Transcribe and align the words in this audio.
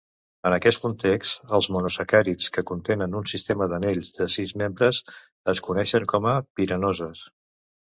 En 0.49 0.53
aquest 0.55 0.79
context, 0.85 1.43
els 1.57 1.67
monosacàrids 1.75 2.49
que 2.57 2.65
contenen 2.71 3.19
un 3.21 3.29
sistema 3.35 3.71
d'anells 3.75 4.13
de 4.19 4.31
sis 4.41 4.57
membres 4.65 5.05
es 5.57 5.67
coneixen 5.71 6.13
com 6.17 6.31
a 6.37 6.39
piranoses. 6.63 7.29